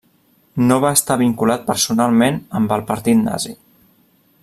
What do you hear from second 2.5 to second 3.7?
amb el Partit Nazi.